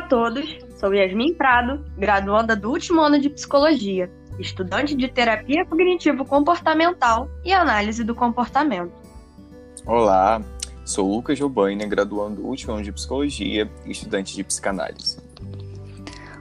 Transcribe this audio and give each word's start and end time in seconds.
a 0.00 0.02
todos, 0.02 0.56
sou 0.78 0.94
Yasmin 0.94 1.34
Prado, 1.34 1.84
graduanda 1.98 2.56
do 2.56 2.70
último 2.70 3.02
ano 3.02 3.20
de 3.20 3.28
Psicologia, 3.28 4.10
estudante 4.38 4.94
de 4.96 5.08
Terapia 5.08 5.66
Cognitivo-Comportamental 5.66 7.28
e 7.44 7.52
Análise 7.52 8.02
do 8.02 8.14
Comportamento. 8.14 8.92
Olá, 9.84 10.40
sou 10.86 11.06
Lucas 11.06 11.36
Giovanni, 11.36 11.86
graduando 11.86 12.40
do 12.40 12.46
último 12.46 12.72
ano 12.72 12.82
de 12.82 12.92
Psicologia 12.92 13.70
e 13.84 13.90
estudante 13.90 14.34
de 14.34 14.42
Psicanálise. 14.42 15.18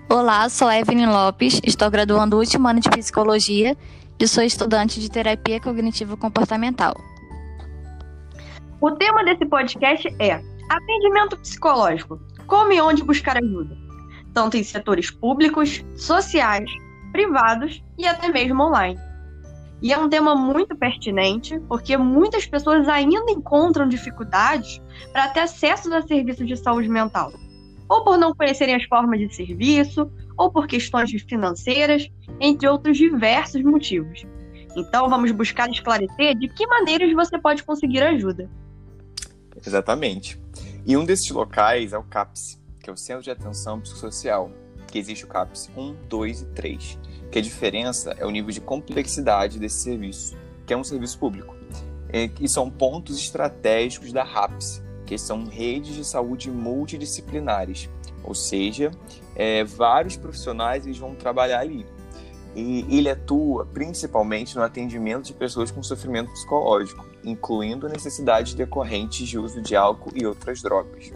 Olá, 0.10 0.48
sou 0.48 0.72
Evelyn 0.72 1.08
Lopes, 1.08 1.60
estou 1.62 1.92
graduando 1.92 2.38
do 2.38 2.40
último 2.40 2.66
ano 2.66 2.80
de 2.80 2.90
Psicologia 2.90 3.76
e 4.18 4.26
sou 4.26 4.42
estudante 4.42 5.02
de 5.02 5.12
Terapia 5.12 5.60
Cognitivo-Comportamental. 5.60 6.96
O 8.80 8.92
tema 8.92 9.26
desse 9.26 9.46
podcast 9.46 10.08
é 10.18 10.42
Atendimento 10.70 11.38
Psicológico 11.38 12.29
como 12.50 12.74
e 12.74 12.82
onde 12.82 13.04
buscar 13.04 13.38
ajuda, 13.38 13.78
tanto 14.34 14.58
em 14.58 14.64
setores 14.64 15.12
públicos, 15.12 15.86
sociais, 15.96 16.70
privados 17.12 17.82
e 17.98 18.08
até 18.08 18.28
mesmo 18.28 18.64
online. 18.64 19.00
E 19.82 19.94
é 19.94 19.98
um 19.98 20.10
tema 20.10 20.36
muito 20.36 20.76
pertinente, 20.76 21.58
porque 21.70 21.96
muitas 21.96 22.46
pessoas 22.46 22.90
ainda 22.90 23.32
encontram 23.32 23.88
dificuldades 23.88 24.82
para 25.14 25.30
ter 25.30 25.42
acesso 25.42 25.94
a 25.94 26.02
serviços 26.02 26.46
de 26.46 26.58
saúde 26.58 26.90
mental, 26.90 27.32
ou 27.88 28.04
por 28.04 28.18
não 28.18 28.34
conhecerem 28.34 28.76
as 28.76 28.84
formas 28.84 29.20
de 29.20 29.34
serviço, 29.34 30.12
ou 30.38 30.52
por 30.52 30.68
questões 30.68 31.12
financeiras, 31.22 32.10
entre 32.42 32.68
outros 32.68 32.98
diversos 32.98 33.62
motivos. 33.62 34.26
Então, 34.76 35.10
vamos 35.10 35.32
buscar 35.32 35.70
esclarecer 35.70 36.36
de 36.38 36.48
que 36.50 36.68
maneiras 36.68 37.14
você 37.14 37.38
pode 37.40 37.64
conseguir 37.64 38.04
ajuda. 38.04 38.50
Exatamente. 39.66 40.40
E 40.86 40.96
um 40.96 41.06
desses 41.06 41.30
locais 41.30 41.94
é 41.94 41.98
o 41.98 42.04
CAPS, 42.04 42.60
que 42.80 42.90
é 42.90 42.94
o 42.94 42.98
Centro 42.98 43.24
de 43.24 43.32
Atenção 43.32 43.80
Psicossocial, 43.82 44.52
que 44.88 44.98
existe 44.98 45.26
o 45.26 45.28
CAPS 45.28 45.70
1, 45.76 45.96
2 46.08 46.42
e 46.42 46.46
3, 46.48 47.00
que 47.32 47.40
a 47.40 47.42
diferença 47.42 48.16
é 48.18 48.26
o 48.26 48.32
nível 48.32 48.52
de 48.52 48.62
complexidade 48.62 49.60
desse 49.60 49.84
serviço, 49.84 50.38
que 50.66 50.74
é 50.74 50.78
um 50.78 50.84
serviço 50.84 51.20
público. 51.20 51.56
E 52.40 52.50
são 52.50 52.72
pontos 52.72 53.18
estratégicos 53.20 54.12
da 54.12 54.24
RAPS, 54.24 54.82
que 55.06 55.18
são 55.18 55.46
redes 55.46 55.96
de 55.96 56.06
saúde 56.06 56.50
multidisciplinares, 56.50 57.90
ou 58.24 58.34
seja, 58.34 58.92
é, 59.36 59.64
vários 59.64 60.16
profissionais 60.16 60.86
eles 60.86 60.98
vão 60.98 61.14
trabalhar 61.14 61.60
ali. 61.60 61.86
E 62.56 62.86
ele 62.90 63.10
atua 63.10 63.66
principalmente 63.66 64.56
no 64.56 64.64
atendimento 64.64 65.26
de 65.26 65.34
pessoas 65.34 65.70
com 65.70 65.84
sofrimento 65.84 66.32
psicológico, 66.32 67.06
incluindo 67.24 67.88
necessidades 67.88 68.54
decorrentes 68.54 69.28
de 69.28 69.38
uso 69.38 69.62
de 69.62 69.76
álcool 69.76 70.12
e 70.16 70.26
outras 70.26 70.62
drogas. 70.62 71.12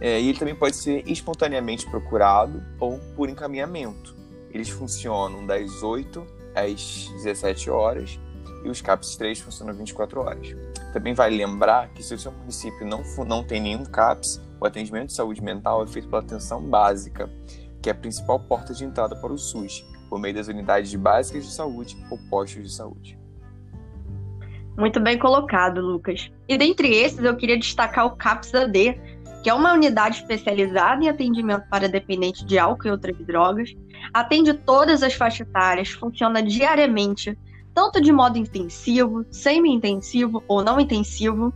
É, 0.00 0.20
e 0.20 0.28
ele 0.28 0.38
também 0.38 0.54
pode 0.54 0.76
ser 0.76 1.08
espontaneamente 1.08 1.88
procurado 1.88 2.62
ou 2.78 2.98
por 3.14 3.28
encaminhamento. 3.28 4.14
Eles 4.50 4.68
funcionam 4.68 5.46
das 5.46 5.82
8 5.82 6.26
às 6.54 7.08
17 7.22 7.70
horas 7.70 8.18
e 8.64 8.68
os 8.68 8.80
CAPS 8.80 9.16
3 9.16 9.38
funcionam 9.40 9.74
24 9.74 10.20
horas. 10.20 10.54
Também 10.92 11.14
vale 11.14 11.36
lembrar 11.36 11.88
que 11.90 12.02
se 12.02 12.14
o 12.14 12.18
seu 12.18 12.32
município 12.32 12.86
não, 12.86 13.02
não 13.24 13.44
tem 13.44 13.60
nenhum 13.60 13.84
CAPS, 13.84 14.40
o 14.60 14.66
atendimento 14.66 15.08
de 15.08 15.14
saúde 15.14 15.42
mental 15.42 15.82
é 15.82 15.86
feito 15.86 16.08
pela 16.08 16.22
atenção 16.22 16.62
básica, 16.62 17.30
que 17.82 17.88
é 17.88 17.92
a 17.92 17.94
principal 17.94 18.40
porta 18.40 18.72
de 18.72 18.84
entrada 18.84 19.14
para 19.16 19.32
o 19.32 19.38
SUS, 19.38 19.84
por 20.08 20.18
meio 20.18 20.34
das 20.34 20.48
unidades 20.48 20.94
básicas 20.94 21.44
de 21.44 21.52
saúde 21.52 21.96
ou 22.10 22.18
postos 22.30 22.62
de 22.62 22.72
saúde. 22.72 23.18
Muito 24.76 25.00
bem 25.00 25.18
colocado, 25.18 25.80
Lucas. 25.80 26.30
E 26.46 26.58
dentre 26.58 26.94
esses, 26.94 27.22
eu 27.22 27.34
queria 27.34 27.58
destacar 27.58 28.06
o 28.06 28.16
CAPS-AD, 28.16 29.00
que 29.42 29.48
é 29.48 29.54
uma 29.54 29.72
unidade 29.72 30.18
especializada 30.18 31.02
em 31.02 31.08
atendimento 31.08 31.66
para 31.70 31.88
dependentes 31.88 32.44
de 32.44 32.58
álcool 32.58 32.88
e 32.88 32.90
outras 32.90 33.16
drogas, 33.18 33.74
atende 34.12 34.52
todas 34.52 35.02
as 35.02 35.14
faixas 35.14 35.46
etárias, 35.46 35.90
funciona 35.90 36.42
diariamente, 36.42 37.38
tanto 37.74 38.00
de 38.00 38.12
modo 38.12 38.36
intensivo, 38.36 39.24
semi-intensivo 39.30 40.42
ou 40.46 40.62
não 40.62 40.78
intensivo. 40.78 41.54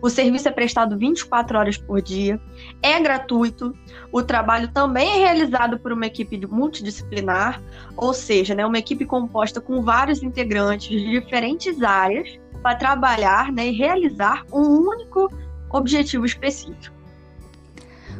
O 0.00 0.08
serviço 0.08 0.48
é 0.48 0.52
prestado 0.52 0.96
24 0.96 1.58
horas 1.58 1.76
por 1.76 2.00
dia, 2.00 2.40
é 2.82 3.00
gratuito. 3.00 3.74
O 4.12 4.22
trabalho 4.22 4.68
também 4.68 5.10
é 5.10 5.18
realizado 5.24 5.78
por 5.78 5.92
uma 5.92 6.06
equipe 6.06 6.40
multidisciplinar, 6.46 7.60
ou 7.96 8.14
seja, 8.14 8.54
né, 8.54 8.64
uma 8.64 8.78
equipe 8.78 9.04
composta 9.04 9.60
com 9.60 9.82
vários 9.82 10.22
integrantes 10.22 10.88
de 10.88 11.10
diferentes 11.10 11.82
áreas 11.82 12.38
para 12.62 12.76
trabalhar 12.76 13.52
né, 13.52 13.68
e 13.68 13.72
realizar 13.72 14.44
um 14.52 14.88
único 14.88 15.30
objetivo 15.70 16.24
específico. 16.24 16.94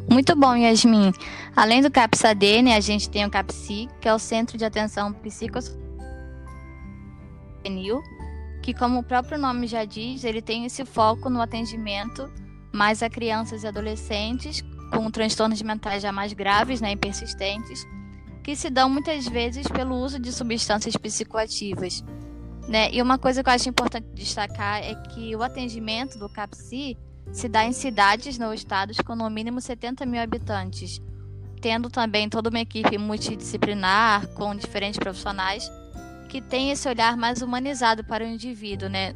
Muito 0.09 0.34
bom, 0.34 0.56
Yasmin. 0.56 1.12
Além 1.55 1.83
do 1.83 1.91
CAPS-AD, 1.91 2.62
né, 2.62 2.77
a 2.77 2.81
gente 2.81 3.09
tem 3.09 3.25
o 3.25 3.31
CAPSI, 3.31 3.89
que 4.00 4.09
é 4.09 4.15
o 4.15 4.19
Centro 4.19 4.56
de 4.59 4.65
Atenção 4.65 5.12
Psicossocial, 5.12 5.81
que 8.62 8.75
como 8.75 9.00
o 9.00 9.03
próprio 9.03 9.39
nome 9.39 9.67
já 9.67 9.84
diz, 9.84 10.25
ele 10.25 10.43
tem 10.43 10.65
esse 10.65 10.84
foco 10.84 11.29
no 11.31 11.41
atendimento 11.41 12.31
mais 12.73 13.03
a 13.03 13.11
crianças 13.11 13.62
e 13.62 13.67
adolescentes 13.67 14.62
com 14.91 15.11
transtornos 15.11 15.62
mentais 15.62 16.03
já 16.03 16.12
mais 16.12 16.33
graves 16.33 16.81
né, 16.81 16.93
e 16.93 16.97
persistentes, 16.97 17.87
que 18.43 18.56
se 18.56 18.71
dão 18.71 18.89
muitas 18.89 19.27
vezes 19.27 19.67
pelo 19.69 19.95
uso 19.97 20.19
de 20.19 20.33
substâncias 20.33 20.97
psicoativas. 20.97 22.05
Né? 22.69 22.91
E 22.93 23.03
uma 23.03 23.19
coisa 23.19 23.43
que 23.43 23.48
eu 23.48 23.54
acho 23.54 23.69
importante 23.69 24.06
destacar 24.15 24.82
é 24.82 24.94
que 24.94 25.34
o 25.34 25.43
atendimento 25.43 26.19
do 26.19 26.28
CAPSI 26.28 26.97
se 27.32 27.48
dá 27.48 27.65
em 27.65 27.72
cidades 27.72 28.38
ou 28.38 28.54
estados 28.54 28.98
com 28.98 29.15
no 29.15 29.28
mínimo 29.28 29.60
70 29.60 30.06
mil 30.06 30.21
habitantes, 30.21 31.00
tendo 31.60 31.91
também 31.91 32.28
toda 32.28 32.49
uma 32.49 32.60
equipe 32.60 32.97
multidisciplinar 32.99 34.26
com 34.28 34.54
diferentes 34.54 34.99
profissionais 34.99 35.70
que 36.28 36.41
tem 36.41 36.70
esse 36.70 36.88
olhar 36.88 37.16
mais 37.16 37.43
humanizado 37.43 38.04
para 38.04 38.25
o 38.25 38.26
indivíduo, 38.26 38.88
né? 38.88 39.15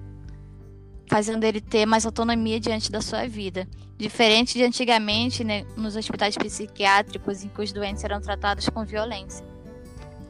fazendo 1.08 1.44
ele 1.44 1.60
ter 1.60 1.86
mais 1.86 2.04
autonomia 2.06 2.58
diante 2.58 2.90
da 2.90 3.00
sua 3.00 3.26
vida. 3.28 3.68
Diferente 3.96 4.54
de 4.54 4.64
antigamente, 4.64 5.44
né, 5.44 5.64
nos 5.76 5.96
hospitais 5.96 6.36
psiquiátricos 6.36 7.44
em 7.44 7.48
que 7.48 7.62
os 7.62 7.72
doentes 7.72 8.02
eram 8.02 8.20
tratados 8.20 8.68
com 8.68 8.84
violência. 8.84 9.46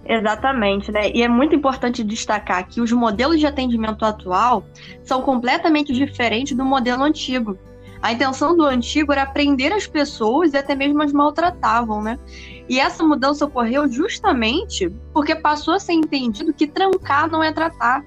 Exatamente, 0.06 0.92
né? 0.92 1.10
E 1.10 1.22
é 1.22 1.28
muito 1.28 1.54
importante 1.54 2.04
destacar 2.04 2.66
que 2.68 2.80
os 2.80 2.92
modelos 2.92 3.40
de 3.40 3.46
atendimento 3.46 4.04
atual 4.04 4.64
são 5.02 5.22
completamente 5.22 5.92
diferentes 5.92 6.56
do 6.56 6.64
modelo 6.64 7.02
antigo. 7.02 7.58
A 8.02 8.12
intenção 8.12 8.54
do 8.54 8.64
antigo 8.64 9.12
era 9.12 9.24
prender 9.24 9.72
as 9.72 9.86
pessoas 9.86 10.52
e 10.52 10.58
até 10.58 10.74
mesmo 10.74 11.02
as 11.02 11.10
maltratavam, 11.10 12.02
né? 12.02 12.18
E 12.68 12.78
essa 12.78 13.02
mudança 13.02 13.46
ocorreu 13.46 13.90
justamente 13.90 14.90
porque 15.12 15.34
passou 15.34 15.72
a 15.72 15.80
ser 15.80 15.94
entendido 15.94 16.52
que 16.52 16.66
trancar 16.66 17.30
não 17.30 17.42
é 17.42 17.50
tratar, 17.50 18.04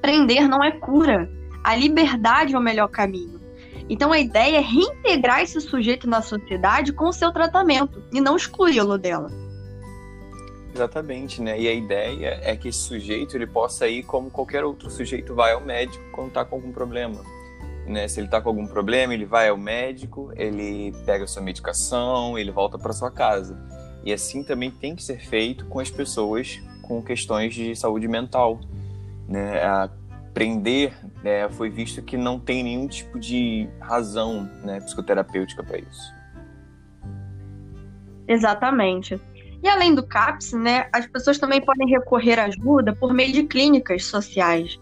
prender 0.00 0.48
não 0.48 0.62
é 0.62 0.72
cura, 0.72 1.30
a 1.62 1.76
liberdade 1.76 2.54
é 2.54 2.58
o 2.58 2.62
melhor 2.62 2.88
caminho. 2.88 3.40
Então 3.88 4.10
a 4.10 4.18
ideia 4.18 4.56
é 4.56 4.60
reintegrar 4.60 5.40
esse 5.40 5.60
sujeito 5.60 6.08
na 6.08 6.20
sociedade 6.20 6.92
com 6.92 7.06
o 7.06 7.12
seu 7.12 7.32
tratamento 7.32 8.02
e 8.12 8.20
não 8.20 8.36
excluí-lo 8.36 8.98
dela. 8.98 9.41
Exatamente, 10.74 11.42
né? 11.42 11.60
E 11.60 11.68
a 11.68 11.72
ideia 11.72 12.40
é 12.42 12.56
que 12.56 12.68
esse 12.68 12.78
sujeito 12.78 13.36
ele 13.36 13.46
possa 13.46 13.86
ir 13.88 14.02
como 14.04 14.30
qualquer 14.30 14.64
outro 14.64 14.90
sujeito 14.90 15.34
vai 15.34 15.52
ao 15.52 15.60
médico 15.60 16.02
quando 16.12 16.28
está 16.28 16.44
com 16.44 16.56
algum 16.56 16.72
problema. 16.72 17.22
Né? 17.86 18.08
Se 18.08 18.20
ele 18.20 18.28
está 18.28 18.40
com 18.40 18.48
algum 18.48 18.66
problema, 18.66 19.12
ele 19.12 19.26
vai 19.26 19.48
ao 19.48 19.56
médico, 19.56 20.32
ele 20.34 20.92
pega 21.04 21.24
a 21.24 21.26
sua 21.26 21.42
medicação, 21.42 22.38
ele 22.38 22.50
volta 22.50 22.78
para 22.78 22.92
sua 22.92 23.10
casa. 23.10 23.58
E 24.04 24.12
assim 24.12 24.42
também 24.42 24.70
tem 24.70 24.96
que 24.96 25.02
ser 25.02 25.20
feito 25.20 25.66
com 25.66 25.78
as 25.78 25.90
pessoas 25.90 26.60
com 26.82 27.02
questões 27.02 27.54
de 27.54 27.76
saúde 27.76 28.08
mental. 28.08 28.58
Né? 29.28 29.62
A 29.62 29.90
prender 30.32 30.94
né, 31.22 31.48
foi 31.50 31.68
visto 31.68 32.00
que 32.02 32.16
não 32.16 32.40
tem 32.40 32.62
nenhum 32.64 32.88
tipo 32.88 33.18
de 33.18 33.68
razão 33.78 34.48
né, 34.64 34.80
psicoterapêutica 34.80 35.62
para 35.62 35.78
isso. 35.78 36.22
Exatamente. 38.26 39.20
E 39.62 39.68
além 39.68 39.94
do 39.94 40.02
CAPS, 40.02 40.52
né, 40.52 40.88
as 40.92 41.06
pessoas 41.06 41.38
também 41.38 41.60
podem 41.60 41.88
recorrer 41.88 42.38
à 42.38 42.46
ajuda 42.46 42.94
por 42.94 43.14
meio 43.14 43.32
de 43.32 43.44
clínicas 43.44 44.04
sociais. 44.04 44.80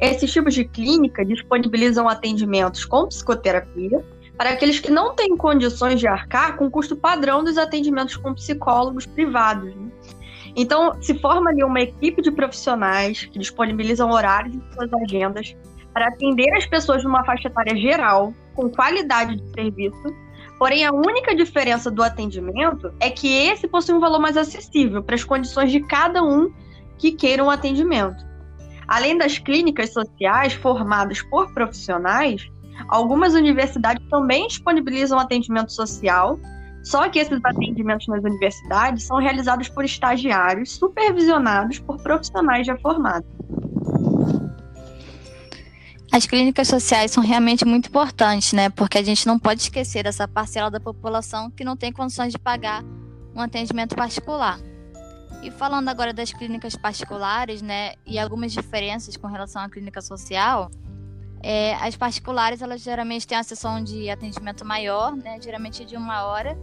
Esses 0.00 0.32
tipos 0.32 0.54
de 0.54 0.64
clínica 0.64 1.24
disponibilizam 1.24 2.08
atendimentos 2.08 2.84
com 2.84 3.06
psicoterapia 3.06 4.04
para 4.36 4.50
aqueles 4.50 4.78
que 4.78 4.90
não 4.90 5.14
têm 5.14 5.36
condições 5.36 5.98
de 5.98 6.06
arcar 6.06 6.56
com 6.56 6.66
o 6.66 6.70
custo 6.70 6.96
padrão 6.96 7.42
dos 7.42 7.58
atendimentos 7.58 8.16
com 8.16 8.32
psicólogos 8.32 9.04
privados. 9.04 9.74
Né? 9.74 9.90
Então, 10.56 10.94
se 11.02 11.18
forma 11.18 11.50
ali 11.50 11.64
uma 11.64 11.80
equipe 11.80 12.22
de 12.22 12.30
profissionais 12.30 13.24
que 13.24 13.38
disponibilizam 13.38 14.10
horários 14.10 14.54
em 14.54 14.62
suas 14.72 14.90
agendas 15.02 15.56
para 15.92 16.08
atender 16.08 16.54
as 16.54 16.64
pessoas 16.64 17.02
numa 17.02 17.24
faixa 17.24 17.48
etária 17.48 17.76
geral, 17.76 18.32
com 18.54 18.70
qualidade 18.70 19.36
de 19.36 19.50
serviço 19.50 20.14
Porém, 20.58 20.84
a 20.84 20.92
única 20.92 21.34
diferença 21.34 21.90
do 21.90 22.02
atendimento 22.02 22.92
é 22.98 23.08
que 23.10 23.32
esse 23.32 23.68
possui 23.68 23.94
um 23.94 24.00
valor 24.00 24.18
mais 24.18 24.36
acessível 24.36 25.02
para 25.02 25.14
as 25.14 25.22
condições 25.22 25.70
de 25.70 25.80
cada 25.80 26.22
um 26.22 26.52
que 26.98 27.12
queira 27.12 27.44
um 27.44 27.50
atendimento. 27.50 28.26
Além 28.88 29.16
das 29.16 29.38
clínicas 29.38 29.92
sociais 29.92 30.54
formadas 30.54 31.22
por 31.22 31.52
profissionais, 31.54 32.50
algumas 32.88 33.34
universidades 33.34 34.04
também 34.08 34.48
disponibilizam 34.48 35.18
atendimento 35.18 35.72
social 35.72 36.38
Só 36.82 37.08
que 37.08 37.18
esses 37.18 37.38
atendimentos 37.44 38.06
nas 38.06 38.22
universidades 38.22 39.04
são 39.04 39.18
realizados 39.18 39.68
por 39.68 39.84
estagiários 39.84 40.72
supervisionados 40.72 41.78
por 41.78 42.02
profissionais 42.02 42.66
já 42.66 42.76
formados. 42.78 43.28
As 46.10 46.26
clínicas 46.26 46.68
sociais 46.68 47.10
são 47.10 47.22
realmente 47.22 47.64
muito 47.64 47.88
importantes, 47.88 48.52
né? 48.52 48.70
Porque 48.70 48.98
a 48.98 49.02
gente 49.02 49.26
não 49.26 49.38
pode 49.38 49.62
esquecer 49.62 50.02
dessa 50.02 50.26
parcela 50.26 50.70
da 50.70 50.80
população 50.80 51.50
que 51.50 51.62
não 51.62 51.76
tem 51.76 51.92
condições 51.92 52.32
de 52.32 52.38
pagar 52.38 52.82
um 53.34 53.40
atendimento 53.40 53.94
particular. 53.94 54.58
E 55.42 55.50
falando 55.50 55.88
agora 55.88 56.12
das 56.12 56.32
clínicas 56.32 56.74
particulares, 56.74 57.62
né, 57.62 57.92
e 58.04 58.18
algumas 58.18 58.52
diferenças 58.52 59.16
com 59.16 59.28
relação 59.28 59.62
à 59.62 59.68
clínica 59.68 60.00
social, 60.00 60.70
é, 61.40 61.74
as 61.74 61.94
particulares 61.94 62.60
elas 62.60 62.82
geralmente 62.82 63.26
têm 63.26 63.38
a 63.38 63.42
sessão 63.42 63.82
de 63.82 64.10
atendimento 64.10 64.64
maior, 64.64 65.14
né, 65.14 65.38
geralmente 65.40 65.84
de 65.84 65.96
uma 65.96 66.24
hora, 66.24 66.58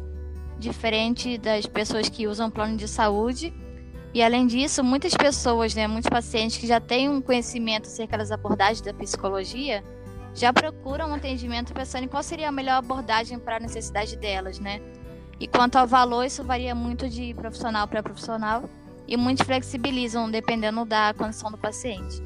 diferente 0.60 1.38
das 1.38 1.66
pessoas 1.66 2.10
que 2.10 2.28
usam 2.28 2.50
plano 2.50 2.76
de 2.76 2.88
saúde. 2.88 3.54
E 4.16 4.24
além 4.24 4.48
disso, 4.48 4.82
muitas 4.82 5.14
pessoas, 5.14 5.76
né, 5.76 5.88
muitos 5.88 6.10
pacientes 6.10 6.56
que 6.56 6.66
já 6.66 6.80
têm 6.80 7.10
um 7.10 7.20
conhecimento 7.20 7.88
acerca 7.88 8.18
das 8.18 8.32
abordagens 8.32 8.80
da 8.80 8.94
psicologia, 8.94 9.84
já 10.34 10.54
procuram 10.54 11.10
um 11.10 11.16
atendimento 11.16 11.74
pensando 11.74 12.06
em 12.06 12.08
qual 12.08 12.24
seria 12.24 12.48
a 12.48 12.52
melhor 12.52 12.78
abordagem 12.78 13.38
para 13.38 13.58
a 13.58 13.60
necessidade 13.60 14.16
delas, 14.16 14.58
né? 14.58 14.80
E 15.38 15.46
quanto 15.46 15.76
ao 15.76 15.86
valor, 15.86 16.24
isso 16.24 16.46
varia 16.46 16.74
muito 16.74 17.10
de 17.10 17.34
profissional 17.34 17.90
para 17.90 18.02
profissional 18.02 18.64
e 19.06 19.18
muitos 19.18 19.46
flexibilizam 19.46 20.32
dependendo 20.32 20.86
da 20.86 21.14
condição 21.14 21.52
do 21.52 21.58
paciente. 21.58 22.24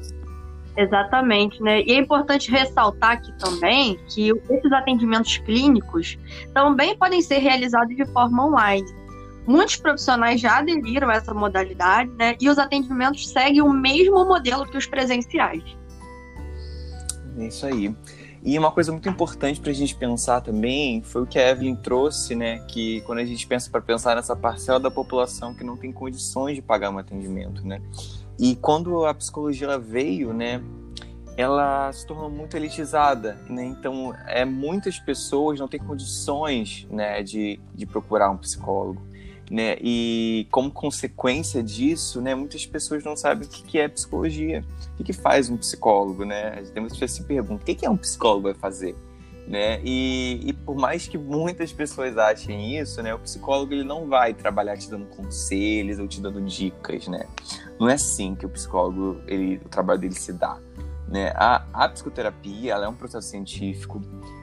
Exatamente, 0.76 1.60
né? 1.60 1.82
E 1.82 1.90
é 1.90 1.98
importante 1.98 2.52
ressaltar 2.52 3.14
aqui 3.14 3.36
também 3.36 3.98
que 4.08 4.30
esses 4.48 4.72
atendimentos 4.72 5.38
clínicos 5.38 6.16
também 6.54 6.96
podem 6.96 7.20
ser 7.20 7.38
realizados 7.38 7.96
de 7.96 8.04
forma 8.12 8.46
online. 8.46 8.86
Muitos 9.46 9.76
profissionais 9.76 10.40
já 10.40 10.58
aderiram 10.58 11.08
a 11.08 11.14
essa 11.14 11.34
modalidade, 11.34 12.10
né? 12.10 12.36
E 12.40 12.48
os 12.48 12.58
atendimentos 12.58 13.28
seguem 13.28 13.62
o 13.62 13.72
mesmo 13.72 14.24
modelo 14.24 14.66
que 14.66 14.76
os 14.76 14.86
presenciais. 14.86 15.64
É 17.38 17.46
isso 17.46 17.66
aí. 17.66 17.94
E 18.42 18.58
uma 18.58 18.70
coisa 18.70 18.90
muito 18.90 19.08
importante 19.08 19.60
para 19.60 19.70
a 19.70 19.74
gente 19.74 19.94
pensar 19.94 20.40
também 20.40 21.02
foi 21.02 21.22
o 21.22 21.26
que 21.26 21.38
a 21.38 21.50
Evelyn 21.50 21.76
trouxe, 21.76 22.34
né? 22.34 22.58
Que 22.68 23.02
quando 23.02 23.18
a 23.18 23.24
gente 23.24 23.46
pensa 23.46 23.70
para 23.70 23.82
pensar 23.82 24.16
nessa 24.16 24.34
parcela 24.34 24.80
da 24.80 24.90
população 24.90 25.54
que 25.54 25.62
não 25.62 25.76
tem 25.76 25.92
condições 25.92 26.54
de 26.54 26.62
pagar 26.62 26.90
um 26.90 26.98
atendimento, 26.98 27.66
né? 27.66 27.82
E 28.38 28.56
quando 28.56 29.04
a 29.04 29.12
psicologia 29.12 29.78
veio, 29.78 30.32
né? 30.32 30.62
Ela 31.36 31.92
se 31.92 32.06
tornou 32.06 32.30
muito 32.30 32.56
elitizada, 32.56 33.38
né? 33.48 33.64
Então, 33.64 34.14
é, 34.26 34.44
muitas 34.44 34.98
pessoas 34.98 35.60
não 35.60 35.68
têm 35.68 35.80
condições, 35.80 36.86
né, 36.90 37.22
de, 37.22 37.58
de 37.74 37.86
procurar 37.86 38.30
um 38.30 38.36
psicólogo 38.36 39.00
né? 39.50 39.76
E 39.80 40.46
como 40.50 40.70
consequência 40.70 41.60
disso, 41.60 42.20
né, 42.20 42.36
muitas 42.36 42.64
pessoas 42.64 43.02
não 43.02 43.16
sabem 43.16 43.48
o 43.48 43.50
que 43.50 43.80
é 43.80 43.88
psicologia, 43.88 44.64
o 44.98 45.02
que 45.02 45.12
faz 45.12 45.50
um 45.50 45.56
psicólogo, 45.56 46.24
né? 46.24 46.62
Tem 46.72 46.80
muitas 46.80 46.96
pessoas 46.96 47.10
que 47.10 47.22
se 47.22 47.24
perguntam, 47.24 47.56
o 47.56 47.76
que 47.76 47.84
é 47.84 47.90
um 47.90 47.96
psicólogo 47.96 48.44
vai 48.44 48.54
fazer? 48.54 48.94
Né? 49.48 49.80
E, 49.82 50.40
e, 50.44 50.52
por 50.52 50.76
mais 50.76 51.08
que 51.08 51.18
muitas 51.18 51.72
pessoas 51.72 52.16
achem 52.16 52.78
isso, 52.78 53.02
né, 53.02 53.12
o 53.12 53.18
psicólogo 53.18 53.72
ele 53.72 53.82
não 53.82 54.06
vai 54.06 54.32
trabalhar 54.32 54.76
te 54.76 54.88
dando 54.88 55.06
conselhos 55.06 55.98
ou 55.98 56.06
te 56.06 56.20
dando 56.20 56.40
dicas, 56.42 57.08
né? 57.08 57.26
Não 57.80 57.88
é 57.88 57.94
assim 57.94 58.36
que 58.36 58.46
o 58.46 58.48
psicólogo 58.48 59.20
ele, 59.26 59.60
o 59.64 59.68
trabalho 59.68 59.98
dele 59.98 60.14
se 60.14 60.32
dá, 60.32 60.56
né? 61.08 61.32
A, 61.34 61.64
a 61.72 61.88
psicoterapia 61.88 62.74
ela 62.74 62.86
é 62.86 62.88
um 62.88 62.94
processo 62.94 63.26
científico 63.26 64.00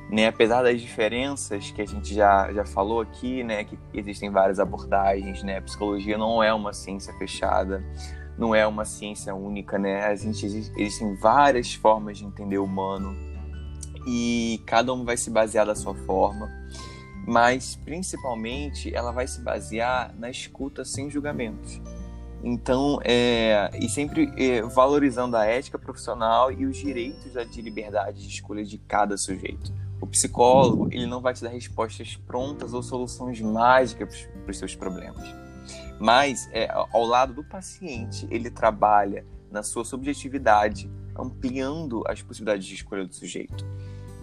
né, 0.09 0.27
apesar 0.27 0.63
das 0.63 0.79
diferenças 0.79 1.69
que 1.71 1.81
a 1.81 1.85
gente 1.85 2.13
já, 2.13 2.51
já 2.53 2.65
falou 2.65 3.01
aqui, 3.01 3.43
né, 3.43 3.63
que 3.63 3.77
existem 3.93 4.29
várias 4.29 4.59
abordagens, 4.59 5.43
né, 5.43 5.57
a 5.57 5.61
psicologia 5.61 6.17
não 6.17 6.41
é 6.41 6.53
uma 6.53 6.71
ciência 6.71 7.13
fechada, 7.17 7.83
não 8.37 8.55
é 8.55 8.65
uma 8.65 8.85
ciência 8.85 9.35
única, 9.35 9.77
né, 9.77 10.05
a 10.05 10.15
gente, 10.15 10.45
existem 10.45 11.15
várias 11.15 11.73
formas 11.73 12.17
de 12.17 12.25
entender 12.25 12.57
o 12.57 12.63
humano 12.63 13.15
e 14.07 14.61
cada 14.65 14.93
um 14.93 15.03
vai 15.03 15.17
se 15.17 15.29
basear 15.29 15.65
da 15.65 15.75
sua 15.75 15.93
forma, 15.93 16.49
mas 17.27 17.75
principalmente 17.75 18.95
ela 18.95 19.11
vai 19.11 19.27
se 19.27 19.41
basear 19.41 20.15
na 20.17 20.29
escuta 20.29 20.85
sem 20.85 21.09
julgamentos. 21.09 21.81
Então, 22.41 22.99
é, 23.03 23.69
e 23.73 23.89
sempre 23.89 24.31
é, 24.37 24.61
valorizando 24.61 25.35
a 25.35 25.43
ética 25.43 25.77
profissional 25.77 26.51
e 26.51 26.65
os 26.65 26.77
direitos 26.77 27.33
de 27.51 27.61
liberdade 27.61 28.21
de 28.21 28.29
escolha 28.29 28.63
de 28.63 28.77
cada 28.77 29.17
sujeito. 29.17 29.73
O 29.99 30.07
psicólogo, 30.07 30.89
ele 30.91 31.05
não 31.05 31.21
vai 31.21 31.33
te 31.33 31.43
dar 31.43 31.49
respostas 31.49 32.15
prontas 32.15 32.73
ou 32.73 32.83
soluções 32.83 33.41
mágicas 33.41 34.27
para 34.43 34.51
os 34.51 34.57
seus 34.57 34.75
problemas. 34.75 35.27
Mas, 35.99 36.47
é, 36.51 36.69
ao 36.71 37.03
lado 37.03 37.33
do 37.33 37.43
paciente, 37.43 38.27
ele 38.29 38.51
trabalha 38.51 39.25
na 39.51 39.63
sua 39.63 39.83
subjetividade, 39.83 40.89
ampliando 41.17 42.03
as 42.07 42.21
possibilidades 42.21 42.65
de 42.65 42.75
escolha 42.75 43.05
do 43.05 43.13
sujeito. 43.13 43.65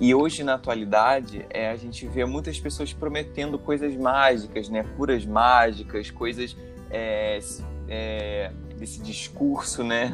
E 0.01 0.15
hoje, 0.15 0.43
na 0.43 0.55
atualidade, 0.55 1.47
é, 1.51 1.71
a 1.71 1.77
gente 1.77 2.07
vê 2.07 2.25
muitas 2.25 2.59
pessoas 2.59 2.93
prometendo 2.93 3.59
coisas 3.59 3.97
mágicas, 3.97 4.69
né? 4.69 4.85
Curas 4.97 5.25
mágicas, 5.25 6.11
coisas 6.11 6.57
é, 6.91 7.39
é, 7.89 8.53
desse 8.77 9.01
discurso, 9.01 9.83
né? 9.85 10.13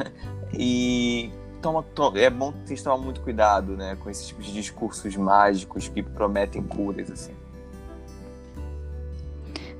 E 0.52 1.30
toma, 1.60 1.82
toma, 1.82 2.18
é 2.18 2.30
bom 2.30 2.52
que 2.52 2.68
vocês 2.68 2.82
tomem 2.82 3.04
muito 3.04 3.20
cuidado, 3.20 3.76
né, 3.76 3.96
com 3.96 4.10
esses 4.10 4.26
tipos 4.26 4.46
de 4.46 4.52
discursos 4.52 5.14
mágicos 5.16 5.88
que 5.88 6.02
prometem 6.02 6.62
curas, 6.62 7.10
assim. 7.10 7.34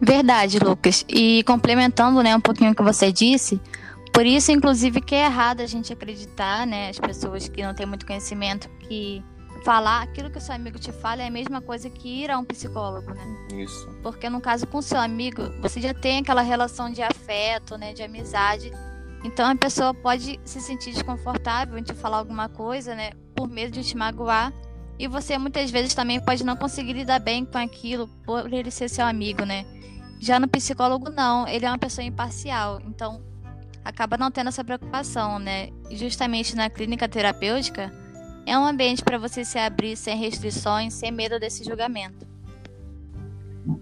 Verdade, 0.01 0.59
Lucas. 0.59 1.05
E 1.09 1.43
complementando, 1.45 2.23
né, 2.23 2.35
um 2.35 2.41
pouquinho 2.41 2.73
o 2.73 2.75
que 2.75 2.83
você 2.83 3.13
disse, 3.13 3.61
por 4.13 4.27
isso, 4.27 4.51
inclusive, 4.51 5.01
que 5.01 5.15
é 5.15 5.27
errado 5.27 5.61
a 5.61 5.67
gente 5.67 5.93
acreditar, 5.93 6.67
né, 6.67 6.89
as 6.89 6.99
pessoas 6.99 7.49
que 7.49 7.63
não 7.63 7.75
têm 7.75 7.87
muito 7.87 8.07
conhecimento, 8.07 8.69
que 8.81 9.23
falar 9.65 10.03
aquilo 10.03 10.31
que 10.31 10.39
o 10.39 10.41
seu 10.41 10.55
amigo 10.55 10.79
te 10.79 10.91
fala 10.91 11.23
é 11.23 11.27
a 11.27 11.31
mesma 11.31 11.61
coisa 11.61 11.89
que 11.91 12.23
ir 12.23 12.31
a 12.31 12.39
um 12.39 12.45
psicólogo, 12.45 13.13
né? 13.13 13.47
Isso. 13.55 13.89
Porque 14.03 14.29
no 14.31 14.41
caso 14.41 14.67
com 14.67 14.81
seu 14.81 14.99
amigo, 14.99 15.43
você 15.61 15.81
já 15.81 15.93
tem 15.93 16.19
aquela 16.19 16.43
relação 16.43 16.91
de 16.91 17.03
afeto, 17.03 17.77
né, 17.77 17.93
de 17.93 18.03
amizade, 18.03 18.73
então 19.23 19.51
a 19.51 19.55
pessoa 19.55 19.93
pode 19.93 20.41
se 20.45 20.61
sentir 20.61 20.93
desconfortável 20.93 21.79
em 21.79 21.83
te 21.83 21.95
falar 21.95 22.19
alguma 22.19 22.49
coisa, 22.49 22.95
né, 22.95 23.11
por 23.35 23.49
medo 23.49 23.73
de 23.73 23.85
te 23.85 23.97
magoar. 23.97 24.53
E 24.99 25.09
você 25.09 25.39
muitas 25.39 25.71
vezes 25.71 25.95
também 25.95 26.23
pode 26.23 26.45
não 26.45 26.57
conseguir 26.57 26.93
lidar 26.93 27.21
bem 27.21 27.45
com 27.45 27.57
aquilo 27.57 28.07
por 28.25 28.53
ele 28.53 28.71
ser 28.71 28.89
seu 28.89 29.07
amigo, 29.07 29.45
né? 29.45 29.65
Já 30.21 30.39
no 30.39 30.47
psicólogo 30.47 31.11
não, 31.11 31.49
ele 31.49 31.65
é 31.65 31.69
uma 31.71 31.79
pessoa 31.79 32.05
imparcial, 32.05 32.81
então 32.87 33.23
acaba 33.83 34.19
não 34.19 34.31
tendo 34.31 34.49
essa 34.49 34.63
preocupação, 34.63 35.39
né? 35.39 35.71
E 35.89 35.97
justamente 35.97 36.55
na 36.55 36.69
clínica 36.69 37.09
terapêutica 37.09 37.91
é 38.47 38.59
um 38.59 38.65
ambiente 38.67 39.03
para 39.03 39.17
você 39.17 39.45
se 39.45 39.59
abrir 39.59 39.97
sem 39.97 40.17
restrições, 40.19 40.93
sem 40.93 41.11
medo 41.11 41.39
desse 41.41 41.65
julgamento. 41.65 42.27